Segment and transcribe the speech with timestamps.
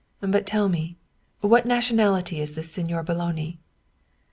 [0.19, 0.97] But tell me,
[1.41, 3.59] what nationality is this Signer Boloni?"